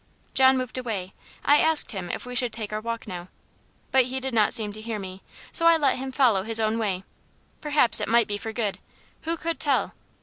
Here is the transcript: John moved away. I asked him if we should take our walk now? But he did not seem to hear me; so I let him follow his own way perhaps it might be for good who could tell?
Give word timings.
John 0.33 0.57
moved 0.57 0.79
away. 0.79 1.13
I 1.45 1.57
asked 1.59 1.91
him 1.91 2.09
if 2.09 2.25
we 2.25 2.33
should 2.33 2.51
take 2.51 2.73
our 2.73 2.81
walk 2.81 3.07
now? 3.07 3.27
But 3.91 4.05
he 4.05 4.19
did 4.19 4.33
not 4.33 4.51
seem 4.51 4.73
to 4.73 4.81
hear 4.81 4.97
me; 4.97 5.21
so 5.51 5.67
I 5.67 5.77
let 5.77 5.97
him 5.97 6.11
follow 6.11 6.41
his 6.41 6.59
own 6.59 6.79
way 6.79 7.03
perhaps 7.61 8.01
it 8.01 8.09
might 8.09 8.27
be 8.27 8.39
for 8.39 8.51
good 8.51 8.79
who 9.25 9.37
could 9.37 9.59
tell? 9.59 9.93